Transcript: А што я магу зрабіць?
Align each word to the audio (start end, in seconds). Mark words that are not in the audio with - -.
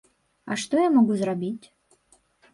А 0.51 0.55
што 0.61 0.79
я 0.85 0.87
магу 0.95 1.19
зрабіць? 1.21 1.65